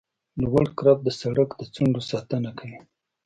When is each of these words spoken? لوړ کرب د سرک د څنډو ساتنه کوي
لوړ 0.43 0.65
کرب 0.77 0.97
د 1.03 1.09
سرک 1.19 1.49
د 1.55 1.61
څنډو 1.73 2.01
ساتنه 2.11 2.49
کوي 2.59 2.79